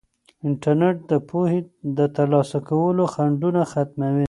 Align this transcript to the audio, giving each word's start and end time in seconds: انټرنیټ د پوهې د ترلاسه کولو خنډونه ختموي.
انټرنیټ 0.47 0.95
د 1.11 1.13
پوهې 1.29 1.59
د 1.97 1.99
ترلاسه 2.15 2.57
کولو 2.69 3.03
خنډونه 3.13 3.61
ختموي. 3.71 4.19